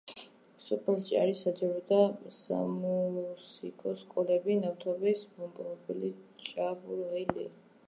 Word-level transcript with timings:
სოფელში 0.67 1.17
არის 1.23 1.43
საჯარო 1.47 1.81
და 1.91 1.99
სამუსიკო 2.37 3.93
სკოლები, 4.01 4.57
ნავთობის 4.65 5.29
მომპოვებელი 5.37 6.13
ჭაბურღილი. 6.49 7.51